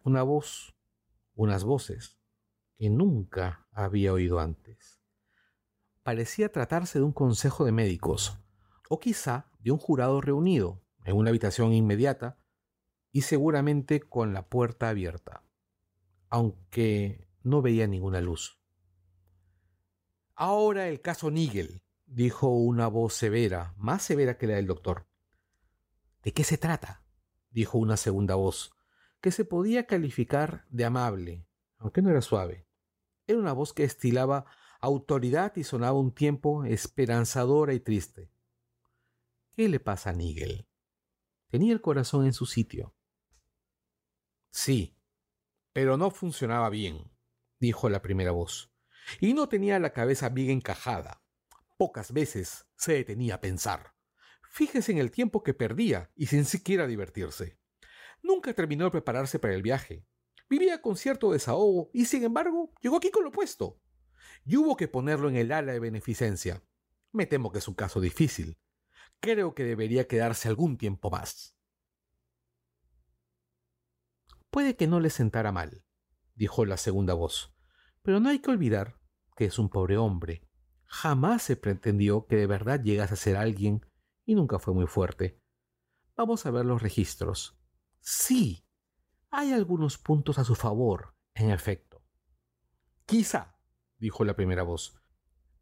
Una 0.03 0.23
voz, 0.23 0.75
unas 1.35 1.63
voces, 1.63 2.17
que 2.77 2.89
nunca 2.89 3.67
había 3.71 4.13
oído 4.13 4.39
antes. 4.39 5.01
Parecía 6.03 6.51
tratarse 6.51 6.99
de 6.99 7.05
un 7.05 7.11
consejo 7.11 7.65
de 7.65 7.71
médicos, 7.71 8.39
o 8.89 8.99
quizá 8.99 9.51
de 9.59 9.71
un 9.71 9.77
jurado 9.77 10.21
reunido, 10.21 10.81
en 11.09 11.17
una 11.17 11.29
habitación 11.29 11.73
inmediata 11.73 12.37
y 13.11 13.21
seguramente 13.21 13.99
con 13.99 14.33
la 14.33 14.47
puerta 14.47 14.89
abierta, 14.89 15.43
aunque 16.29 17.27
no 17.41 17.61
veía 17.61 17.87
ninguna 17.87 18.21
luz. 18.21 18.59
Ahora 20.35 20.87
el 20.87 21.01
caso 21.01 21.31
Nigel, 21.31 21.83
dijo 22.05 22.49
una 22.49 22.87
voz 22.87 23.13
severa, 23.13 23.73
más 23.77 24.03
severa 24.03 24.37
que 24.37 24.47
la 24.47 24.55
del 24.55 24.67
doctor. 24.67 25.07
¿De 26.23 26.31
qué 26.33 26.43
se 26.43 26.57
trata? 26.57 27.03
dijo 27.49 27.79
una 27.79 27.97
segunda 27.97 28.35
voz, 28.35 28.71
que 29.19 29.31
se 29.31 29.45
podía 29.45 29.87
calificar 29.87 30.65
de 30.69 30.85
amable, 30.85 31.47
aunque 31.77 32.01
no 32.01 32.09
era 32.11 32.21
suave. 32.21 32.67
Era 33.25 33.39
una 33.39 33.53
voz 33.53 33.73
que 33.73 33.83
estilaba 33.83 34.45
autoridad 34.79 35.55
y 35.55 35.63
sonaba 35.63 35.99
un 35.99 36.13
tiempo 36.13 36.63
esperanzadora 36.65 37.73
y 37.73 37.79
triste. 37.79 38.31
¿Qué 39.51 39.67
le 39.67 39.79
pasa 39.79 40.11
a 40.11 40.13
Nigel? 40.13 40.68
Tenía 41.49 41.73
el 41.73 41.81
corazón 41.81 42.25
en 42.25 42.33
su 42.33 42.45
sitio. 42.45 42.95
Sí, 44.51 44.95
pero 45.73 45.97
no 45.97 46.11
funcionaba 46.11 46.69
bien, 46.69 47.11
dijo 47.59 47.89
la 47.89 48.01
primera 48.01 48.31
voz, 48.31 48.71
y 49.19 49.33
no 49.33 49.49
tenía 49.49 49.79
la 49.79 49.91
cabeza 49.91 50.29
bien 50.29 50.51
encajada. 50.51 51.23
Pocas 51.77 52.13
veces 52.13 52.67
se 52.75 52.93
detenía 52.93 53.35
a 53.35 53.41
pensar. 53.41 53.95
Fíjese 54.51 54.91
en 54.91 54.99
el 54.99 55.09
tiempo 55.09 55.41
que 55.41 55.53
perdía 55.53 56.11
y 56.15 56.27
sin 56.27 56.45
siquiera 56.45 56.85
divertirse. 56.85 57.59
Nunca 58.21 58.53
terminó 58.53 58.85
de 58.85 58.91
prepararse 58.91 59.39
para 59.39 59.55
el 59.55 59.63
viaje. 59.63 60.05
Vivía 60.49 60.81
con 60.81 60.97
cierto 60.97 61.31
desahogo 61.31 61.89
y 61.93 62.05
sin 62.05 62.23
embargo 62.23 62.73
llegó 62.81 62.97
aquí 62.97 63.09
con 63.09 63.23
lo 63.23 63.29
opuesto. 63.29 63.81
Y 64.45 64.57
hubo 64.57 64.75
que 64.75 64.87
ponerlo 64.87 65.29
en 65.29 65.35
el 65.35 65.51
ala 65.51 65.73
de 65.73 65.79
beneficencia. 65.79 66.63
Me 67.11 67.25
temo 67.25 67.51
que 67.51 67.59
es 67.59 67.67
un 67.67 67.75
caso 67.75 68.01
difícil. 68.01 68.59
Creo 69.21 69.53
que 69.53 69.63
debería 69.63 70.07
quedarse 70.07 70.47
algún 70.47 70.77
tiempo 70.77 71.09
más. 71.09 71.55
Puede 74.49 74.75
que 74.75 74.87
no 74.87 74.99
le 74.99 75.09
sentara 75.09 75.51
mal, 75.51 75.83
dijo 76.35 76.65
la 76.65 76.77
segunda 76.77 77.13
voz, 77.13 77.53
pero 78.01 78.19
no 78.19 78.29
hay 78.29 78.39
que 78.39 78.49
olvidar 78.49 78.99
que 79.35 79.45
es 79.45 79.59
un 79.59 79.69
pobre 79.69 79.97
hombre. 79.97 80.47
Jamás 80.85 81.43
se 81.43 81.55
pretendió 81.55 82.25
que 82.25 82.35
de 82.35 82.47
verdad 82.47 82.81
llegase 82.81 83.13
a 83.13 83.17
ser 83.17 83.37
alguien 83.37 83.85
y 84.25 84.35
nunca 84.35 84.57
fue 84.57 84.73
muy 84.73 84.87
fuerte. 84.87 85.41
Vamos 86.15 86.45
a 86.45 86.51
ver 86.51 86.65
los 86.65 86.81
registros. 86.81 87.59
Sí, 87.99 88.65
hay 89.29 89.53
algunos 89.53 89.97
puntos 89.97 90.39
a 90.39 90.43
su 90.43 90.55
favor, 90.55 91.15
en 91.35 91.51
efecto. 91.51 92.03
Quizá, 93.05 93.57
dijo 93.97 94.25
la 94.25 94.35
primera 94.35 94.63
voz, 94.63 94.98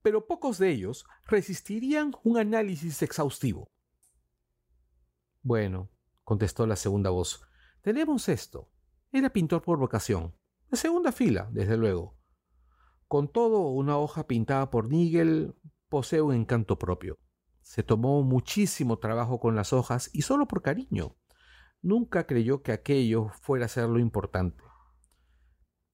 pero 0.08 0.26
pocos 0.26 0.58
de 0.58 0.70
ellos 0.70 1.06
resistirían 1.26 2.14
un 2.24 2.38
análisis 2.38 3.02
exhaustivo. 3.02 3.74
Bueno, 5.42 5.90
contestó 6.24 6.66
la 6.66 6.78
segunda 6.78 7.10
voz, 7.10 7.42
tenemos 7.82 8.30
esto. 8.30 8.72
Era 9.12 9.34
pintor 9.34 9.64
por 9.64 9.78
vocación. 9.78 10.34
De 10.72 10.78
segunda 10.78 11.12
fila, 11.12 11.50
desde 11.52 11.76
luego. 11.76 12.16
Con 13.10 13.28
todo, 13.28 13.68
una 13.68 13.98
hoja 13.98 14.28
pintada 14.28 14.70
por 14.70 14.88
Nigel 14.88 15.56
posee 15.90 16.22
un 16.22 16.36
encanto 16.36 16.80
propio. 16.80 17.20
Se 17.60 17.84
tomó 17.84 18.24
muchísimo 18.24 19.00
trabajo 19.00 19.42
con 19.42 19.58
las 19.58 19.74
hojas 19.74 20.10
y 20.14 20.22
solo 20.22 20.48
por 20.48 20.62
cariño. 20.62 21.18
Nunca 21.82 22.26
creyó 22.26 22.64
que 22.64 22.72
aquello 22.72 23.28
fuera 23.42 23.66
a 23.66 23.68
ser 23.68 23.90
lo 23.90 24.00
importante. 24.00 24.64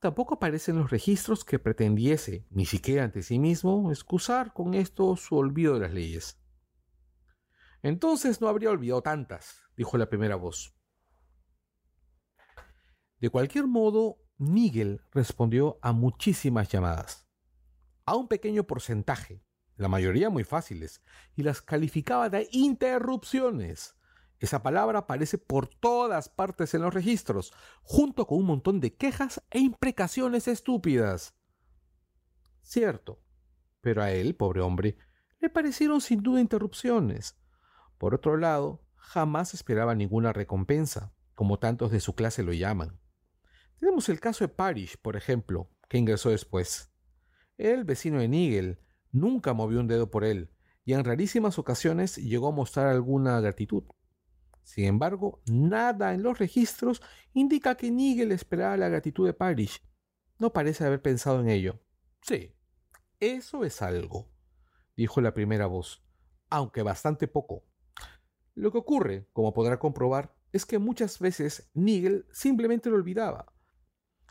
Tampoco 0.03 0.33
aparecen 0.33 0.77
los 0.77 0.91
registros 0.91 1.45
que 1.45 1.59
pretendiese, 1.59 2.45
ni 2.49 2.65
siquiera 2.65 3.05
ante 3.05 3.23
sí 3.23 3.39
mismo, 3.39 3.89
excusar 3.89 4.51
con 4.51 4.73
esto 4.73 5.15
su 5.15 5.37
olvido 5.37 5.75
de 5.75 5.79
las 5.79 5.93
leyes. 5.93 6.43
Entonces 7.81 8.41
no 8.41 8.49
habría 8.49 8.69
olvidado 8.71 9.01
tantas, 9.01 9.63
dijo 9.77 9.97
la 9.97 10.09
primera 10.09 10.35
voz. 10.35 10.75
De 13.21 13.29
cualquier 13.29 13.65
modo, 13.65 14.17
Nigel 14.37 14.99
respondió 15.09 15.79
a 15.81 15.93
muchísimas 15.93 16.67
llamadas, 16.67 17.25
a 18.05 18.17
un 18.17 18.27
pequeño 18.27 18.65
porcentaje, 18.65 19.41
la 19.77 19.87
mayoría 19.87 20.29
muy 20.29 20.43
fáciles, 20.43 21.01
y 21.33 21.43
las 21.43 21.61
calificaba 21.61 22.27
de 22.27 22.49
interrupciones. 22.51 23.95
Esa 24.43 24.61
palabra 24.61 24.99
aparece 24.99 25.37
por 25.37 25.67
todas 25.69 26.27
partes 26.27 26.73
en 26.73 26.81
los 26.81 26.93
registros, 26.93 27.53
junto 27.81 28.27
con 28.27 28.39
un 28.39 28.45
montón 28.45 28.81
de 28.81 28.93
quejas 28.93 29.41
e 29.49 29.59
imprecaciones 29.59 30.49
estúpidas. 30.49 31.33
Cierto, 32.61 33.23
pero 33.79 34.03
a 34.03 34.11
él, 34.11 34.35
pobre 34.35 34.59
hombre, 34.59 34.97
le 35.39 35.49
parecieron 35.49 36.01
sin 36.01 36.21
duda 36.21 36.41
interrupciones. 36.41 37.39
Por 37.97 38.13
otro 38.13 38.35
lado, 38.35 38.85
jamás 38.97 39.53
esperaba 39.53 39.95
ninguna 39.95 40.33
recompensa, 40.33 41.13
como 41.35 41.57
tantos 41.57 41.89
de 41.91 42.01
su 42.01 42.13
clase 42.13 42.43
lo 42.43 42.51
llaman. 42.51 42.99
Tenemos 43.79 44.09
el 44.09 44.19
caso 44.19 44.43
de 44.43 44.49
Parrish, 44.49 44.97
por 44.97 45.15
ejemplo, 45.15 45.69
que 45.87 45.99
ingresó 45.99 46.31
después. 46.31 46.93
El 47.57 47.85
vecino 47.85 48.19
de 48.19 48.27
Nigel 48.27 48.81
nunca 49.09 49.53
movió 49.53 49.79
un 49.79 49.87
dedo 49.87 50.11
por 50.11 50.25
él, 50.25 50.51
y 50.83 50.91
en 50.91 51.05
rarísimas 51.05 51.57
ocasiones 51.57 52.17
llegó 52.17 52.49
a 52.49 52.51
mostrar 52.51 52.87
alguna 52.87 53.39
gratitud. 53.39 53.85
Sin 54.63 54.85
embargo, 54.85 55.41
nada 55.45 56.13
en 56.13 56.23
los 56.23 56.39
registros 56.39 57.01
indica 57.33 57.75
que 57.75 57.91
Nigel 57.91 58.31
esperaba 58.31 58.77
la 58.77 58.89
gratitud 58.89 59.25
de 59.25 59.33
Parrish. 59.33 59.81
No 60.39 60.53
parece 60.53 60.85
haber 60.85 61.01
pensado 61.01 61.41
en 61.41 61.49
ello. 61.49 61.79
Sí, 62.21 62.55
eso 63.19 63.63
es 63.63 63.81
algo, 63.81 64.31
dijo 64.95 65.21
la 65.21 65.33
primera 65.33 65.67
voz, 65.67 66.05
aunque 66.49 66.81
bastante 66.81 67.27
poco. 67.27 67.65
Lo 68.55 68.71
que 68.71 68.77
ocurre, 68.77 69.27
como 69.33 69.53
podrá 69.53 69.79
comprobar, 69.79 70.35
es 70.51 70.65
que 70.65 70.79
muchas 70.79 71.19
veces 71.19 71.69
Nigel 71.73 72.27
simplemente 72.31 72.89
lo 72.89 72.95
olvidaba. 72.95 73.53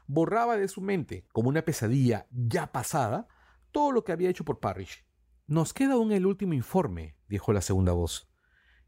Borraba 0.06 0.56
de 0.56 0.68
su 0.68 0.80
mente, 0.80 1.26
como 1.32 1.48
una 1.48 1.62
pesadilla 1.62 2.26
ya 2.30 2.72
pasada, 2.72 3.28
todo 3.72 3.92
lo 3.92 4.04
que 4.04 4.12
había 4.12 4.30
hecho 4.30 4.44
por 4.44 4.60
Parrish. 4.60 5.04
Nos 5.46 5.74
queda 5.74 5.94
aún 5.94 6.12
el 6.12 6.26
último 6.26 6.54
informe, 6.54 7.16
dijo 7.28 7.52
la 7.52 7.60
segunda 7.60 7.92
voz. 7.92 8.31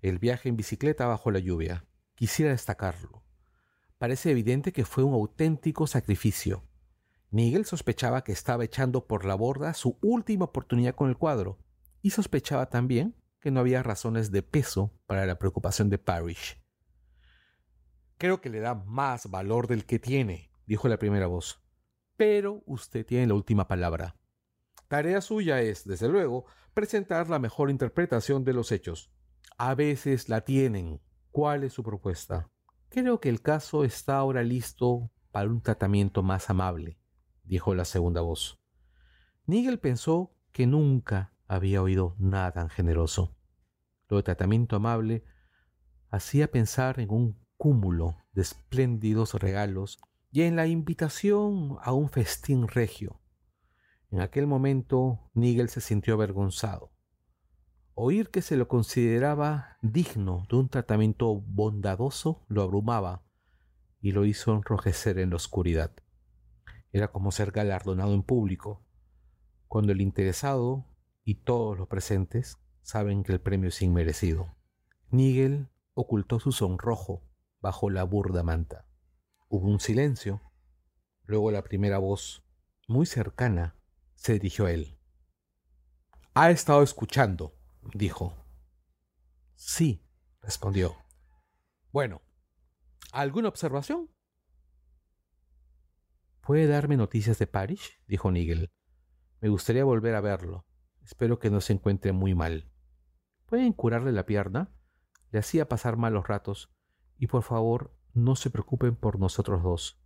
El 0.04 0.18
viaje 0.18 0.50
en 0.50 0.56
bicicleta 0.58 1.06
bajo 1.06 1.30
la 1.30 1.38
lluvia. 1.38 1.86
Quisiera 2.14 2.50
destacarlo. 2.50 3.24
Parece 3.96 4.30
evidente 4.30 4.70
que 4.70 4.84
fue 4.84 5.02
un 5.02 5.14
auténtico 5.14 5.86
sacrificio. 5.86 6.62
Nigel 7.30 7.64
sospechaba 7.64 8.22
que 8.22 8.32
estaba 8.32 8.66
echando 8.66 9.06
por 9.06 9.24
la 9.24 9.34
borda 9.34 9.72
su 9.72 9.96
última 10.02 10.44
oportunidad 10.44 10.94
con 10.94 11.08
el 11.08 11.16
cuadro, 11.16 11.58
y 12.02 12.10
sospechaba 12.10 12.68
también 12.68 13.16
que 13.40 13.50
no 13.50 13.60
había 13.60 13.82
razones 13.82 14.30
de 14.30 14.42
peso 14.42 14.92
para 15.06 15.24
la 15.24 15.38
preocupación 15.38 15.88
de 15.88 15.96
Parrish. 15.96 16.62
Creo 18.18 18.42
que 18.42 18.50
le 18.50 18.60
da 18.60 18.74
más 18.74 19.30
valor 19.30 19.68
del 19.68 19.86
que 19.86 19.98
tiene, 19.98 20.50
dijo 20.66 20.86
la 20.86 20.98
primera 20.98 21.28
voz. 21.28 21.62
Pero 22.18 22.62
usted 22.66 23.06
tiene 23.06 23.26
la 23.26 23.32
última 23.32 23.68
palabra. 23.68 24.16
Tarea 24.86 25.22
suya 25.22 25.62
es, 25.62 25.86
desde 25.86 26.08
luego, 26.08 26.44
presentar 26.74 27.30
la 27.30 27.38
mejor 27.38 27.70
interpretación 27.70 28.44
de 28.44 28.52
los 28.52 28.70
hechos. 28.70 29.10
A 29.58 29.74
veces 29.74 30.28
la 30.28 30.42
tienen. 30.42 31.00
¿Cuál 31.30 31.64
es 31.64 31.72
su 31.72 31.82
propuesta? 31.82 32.50
Creo 32.88 33.20
que 33.20 33.28
el 33.28 33.42
caso 33.42 33.84
está 33.84 34.16
ahora 34.16 34.42
listo 34.42 35.10
para 35.32 35.48
un 35.48 35.60
tratamiento 35.60 36.22
más 36.22 36.48
amable, 36.48 36.98
dijo 37.42 37.74
la 37.74 37.84
segunda 37.84 38.20
voz. 38.20 38.60
Nigel 39.46 39.80
pensó 39.80 40.32
que 40.52 40.66
nunca 40.66 41.32
había 41.48 41.82
oído 41.82 42.14
nada 42.18 42.52
tan 42.52 42.70
generoso. 42.70 43.36
Lo 44.08 44.18
de 44.18 44.22
tratamiento 44.22 44.76
amable 44.76 45.24
hacía 46.08 46.50
pensar 46.50 47.00
en 47.00 47.10
un 47.10 47.44
cúmulo 47.56 48.16
de 48.32 48.42
espléndidos 48.42 49.34
regalos 49.34 49.98
y 50.30 50.42
en 50.42 50.56
la 50.56 50.66
invitación 50.66 51.76
a 51.82 51.92
un 51.92 52.08
festín 52.08 52.68
regio. 52.68 53.20
En 54.10 54.20
aquel 54.20 54.46
momento 54.46 55.30
Nigel 55.34 55.68
se 55.68 55.80
sintió 55.80 56.14
avergonzado. 56.14 56.93
Oír 57.96 58.30
que 58.30 58.42
se 58.42 58.56
lo 58.56 58.66
consideraba 58.66 59.78
digno 59.80 60.46
de 60.50 60.56
un 60.56 60.68
tratamiento 60.68 61.36
bondadoso 61.36 62.44
lo 62.48 62.62
abrumaba 62.62 63.22
y 64.00 64.10
lo 64.10 64.24
hizo 64.24 64.52
enrojecer 64.52 65.18
en 65.20 65.30
la 65.30 65.36
oscuridad. 65.36 65.92
Era 66.90 67.12
como 67.12 67.30
ser 67.30 67.52
galardonado 67.52 68.12
en 68.14 68.24
público, 68.24 68.84
cuando 69.68 69.92
el 69.92 70.00
interesado 70.00 70.86
y 71.22 71.36
todos 71.36 71.78
los 71.78 71.86
presentes 71.86 72.58
saben 72.82 73.22
que 73.22 73.32
el 73.32 73.40
premio 73.40 73.68
es 73.68 73.80
inmerecido. 73.80 74.56
Nigel 75.10 75.68
ocultó 75.94 76.40
su 76.40 76.50
sonrojo 76.50 77.22
bajo 77.60 77.90
la 77.90 78.02
burda 78.02 78.42
manta. 78.42 78.86
Hubo 79.48 79.68
un 79.68 79.78
silencio. 79.78 80.42
Luego 81.26 81.52
la 81.52 81.62
primera 81.62 81.98
voz, 81.98 82.44
muy 82.88 83.06
cercana, 83.06 83.76
se 84.14 84.34
dirigió 84.34 84.66
a 84.66 84.72
él. 84.72 84.98
Ha 86.34 86.50
estado 86.50 86.82
escuchando, 86.82 87.54
dijo. 87.92 88.34
Sí, 89.54 90.04
respondió. 90.40 90.96
Bueno, 91.92 92.22
¿alguna 93.12 93.48
observación? 93.48 94.10
¿Puede 96.40 96.66
darme 96.66 96.96
noticias 96.96 97.38
de 97.38 97.46
Parrish? 97.46 98.00
dijo 98.06 98.30
Nigel. 98.30 98.70
Me 99.40 99.48
gustaría 99.48 99.84
volver 99.84 100.14
a 100.14 100.20
verlo. 100.20 100.66
Espero 101.02 101.38
que 101.38 101.50
no 101.50 101.60
se 101.60 101.72
encuentre 101.72 102.12
muy 102.12 102.34
mal. 102.34 102.70
¿Pueden 103.46 103.72
curarle 103.72 104.12
la 104.12 104.26
pierna? 104.26 104.74
Le 105.30 105.38
hacía 105.38 105.68
pasar 105.68 105.96
malos 105.96 106.26
ratos. 106.26 106.72
Y 107.18 107.28
por 107.28 107.42
favor, 107.42 107.96
no 108.12 108.36
se 108.36 108.50
preocupen 108.50 108.96
por 108.96 109.18
nosotros 109.18 109.62
dos. 109.62 110.00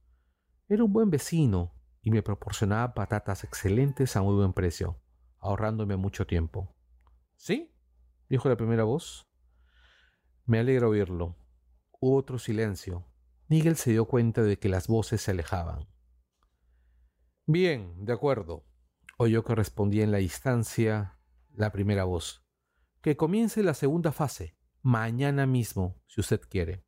Era 0.69 0.85
un 0.85 0.93
buen 0.93 1.11
vecino 1.11 1.75
y 2.03 2.11
me 2.11 2.23
proporcionaba 2.23 2.95
patatas 2.95 3.45
excelentes 3.45 4.17
a 4.17 4.23
muy 4.23 4.35
buen 4.35 4.53
precio, 4.53 5.01
ahorrándome 5.41 5.97
mucho 5.97 6.27
tiempo. 6.27 6.78
¿Sí? 7.39 7.73
dijo 8.29 8.49
la 8.49 8.57
primera 8.57 8.85
voz. 8.85 9.27
Me 10.45 10.59
alegra 10.59 10.89
oírlo. 10.89 11.37
Hubo 12.01 12.17
otro 12.17 12.39
silencio. 12.39 13.07
Nigel 13.49 13.77
se 13.77 13.93
dio 13.93 14.05
cuenta 14.05 14.43
de 14.43 14.59
que 14.59 14.69
las 14.69 14.89
voces 14.89 15.23
se 15.23 15.31
alejaban. 15.31 15.89
Bien, 17.47 18.05
de 18.05 18.13
acuerdo, 18.13 18.67
oyó 19.17 19.45
que 19.45 19.55
respondía 19.55 20.05
en 20.05 20.11
la 20.11 20.19
distancia 20.19 21.19
la 21.55 21.73
primera 21.73 22.05
voz. 22.05 22.45
Que 23.01 23.17
comience 23.17 23.63
la 23.63 23.73
segunda 23.73 24.13
fase, 24.13 24.57
mañana 24.83 25.47
mismo, 25.47 26.03
si 26.07 26.21
usted 26.21 26.41
quiere. 26.41 26.85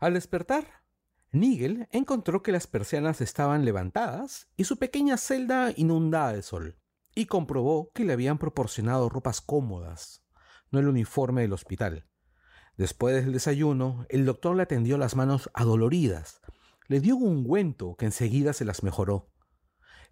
Al 0.00 0.14
despertar, 0.14 0.82
Nigel 1.30 1.88
encontró 1.92 2.42
que 2.42 2.52
las 2.52 2.66
persianas 2.66 3.20
estaban 3.20 3.64
levantadas 3.64 4.48
y 4.56 4.64
su 4.64 4.78
pequeña 4.78 5.16
celda 5.16 5.72
inundada 5.76 6.32
de 6.32 6.42
sol, 6.42 6.81
y 7.14 7.26
comprobó 7.26 7.90
que 7.94 8.04
le 8.04 8.12
habían 8.12 8.38
proporcionado 8.38 9.08
ropas 9.08 9.40
cómodas, 9.40 10.24
no 10.70 10.78
el 10.78 10.88
uniforme 10.88 11.42
del 11.42 11.52
hospital, 11.52 12.06
Después 12.76 13.14
del 13.14 13.32
desayuno, 13.32 14.06
el 14.08 14.24
doctor 14.24 14.56
le 14.56 14.62
atendió 14.62 14.96
las 14.96 15.14
manos 15.14 15.50
adoloridas. 15.52 16.40
Le 16.88 17.00
dio 17.00 17.16
un 17.16 17.38
ungüento 17.38 17.96
que 17.96 18.06
enseguida 18.06 18.52
se 18.52 18.64
las 18.64 18.82
mejoró. 18.82 19.30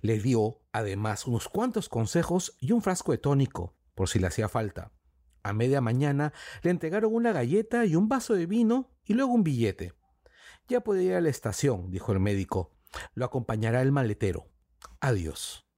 Le 0.01 0.19
dio, 0.19 0.61
además, 0.73 1.27
unos 1.27 1.49
cuantos 1.49 1.89
consejos 1.89 2.57
y 2.61 2.73
un 2.73 2.83
frasco 2.83 3.13
de 3.13 3.19
tónico, 3.19 3.77
por 3.95 4.09
si 4.09 4.19
le 4.19 4.27
hacía 4.27 4.49
falta. 4.49 4.93
A 5.43 5.53
media 5.53 5.81
mañana 5.81 6.33
le 6.63 6.71
entregaron 6.71 7.15
una 7.15 7.33
galleta 7.33 7.87
y 7.87 7.97
un 7.97 8.09
vaso 8.09 8.35
de 8.35 8.47
vino 8.47 8.91
y 9.05 9.15
luego 9.15 9.33
un 9.33 9.43
billete. 9.43 9.95
Ya 10.69 10.81
puede 10.81 11.03
ir 11.05 11.15
a 11.15 11.21
la 11.21 11.31
estación, 11.31 11.91
dijo 11.91 12.13
el 12.13 12.21
médico. 12.21 12.73
Lo 13.15 13.25
acompañará 13.25 13.81
el 13.81 13.93
maletero. 13.93 14.49
Adiós. 15.01 15.70